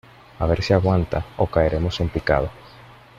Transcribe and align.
a 0.39 0.47
ver 0.47 0.59
si 0.63 0.73
aguanta, 0.73 1.19
o 1.37 1.45
caeremos 1.53 1.99
en 1.99 2.09
picado. 2.15 2.49